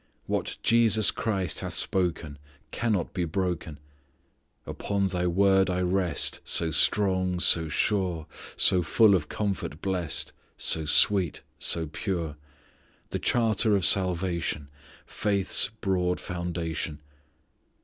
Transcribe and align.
What 0.25 0.57
Jesus 0.63 1.11
Christ 1.11 1.59
hath 1.59 1.73
spoken, 1.73 2.39
Cannot 2.71 3.13
be 3.13 3.23
broken! 3.23 3.77
"Upon 4.65 5.05
Thy 5.05 5.27
Word 5.27 5.69
I 5.69 5.81
rest; 5.81 6.41
So 6.43 6.71
strong, 6.71 7.39
so 7.39 7.69
sure, 7.69 8.25
So 8.57 8.81
full 8.81 9.13
of 9.13 9.29
comfort 9.29 9.79
blest, 9.79 10.33
So 10.57 10.85
sweet, 10.85 11.43
so 11.59 11.85
pure: 11.85 12.35
The 13.11 13.19
charter 13.19 13.75
of 13.75 13.85
salvation: 13.85 14.69
Faith's 15.05 15.69
broad 15.69 16.19
foundation. 16.19 16.99